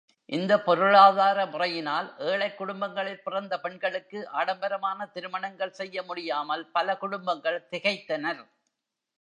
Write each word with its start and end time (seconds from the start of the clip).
இந்த 0.29 0.53
பொருளாதார 0.59 1.45
முறையினால் 1.45 2.07
ஏழைக் 2.19 2.57
குடும்பங்களில் 2.57 3.21
பிறந்த 3.21 3.59
பெண்களுக்கு 3.59 4.29
ஆடம்பரமான 4.31 5.05
திருமணங்கள் 5.13 5.71
செய்ய 5.71 6.03
முடியாமல் 6.03 6.65
பல 6.71 6.97
குடும்பங்கள் 6.97 7.67
திகைத்தனர். 7.71 8.43